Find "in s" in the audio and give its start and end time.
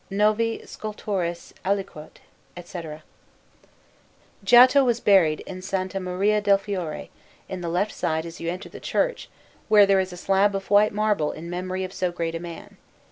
5.41-5.73